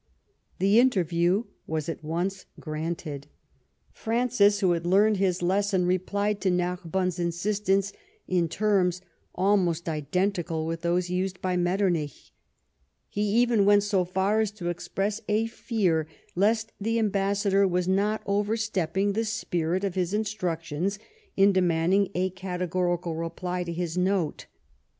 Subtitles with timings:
[0.57, 3.27] The interview was at once granted.
[3.91, 4.81] Francis, L UTZEN AND BA UTZEN.
[4.81, 7.93] 9 9 who had learned his lesson, replied to Narbonne's in sistance
[8.27, 9.01] in terms
[9.35, 12.33] almost identical \\'\i\\ those used by Metternich.
[13.15, 18.23] lie even went so far as to express a tear lest the ambassador was not
[18.25, 20.97] overstepping the spirit of" his instructions
[21.37, 24.47] in demanding a categorical reply to his note.